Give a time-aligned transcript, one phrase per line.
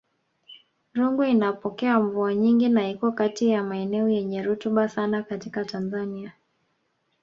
[0.93, 6.33] Rungwe inapokea mvua nyingi na iko kati ya maeneo yenye rutuba sana katika Tanzania